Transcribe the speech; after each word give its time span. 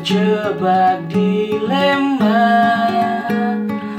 Terjebak 0.00 1.12
dilema 1.12 2.40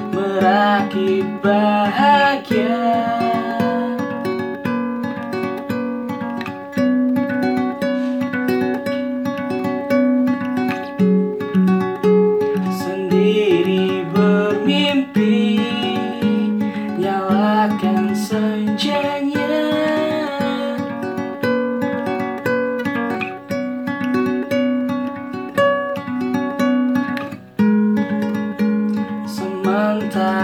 Merakit 0.09 1.29
bahagia 1.45 3.00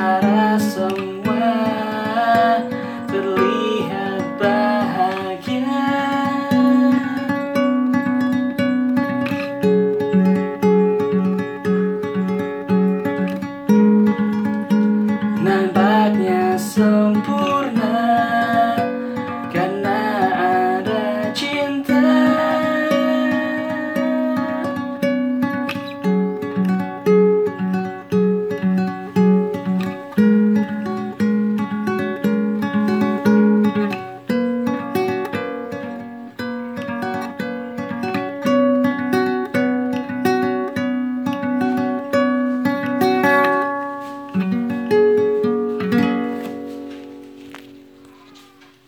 Sementara 0.07 0.56
semua 0.56 1.51
terlihat 3.12 4.23
bahagia. 4.40 5.84
Nampaknya 15.44 16.56
sempurna 16.56 17.56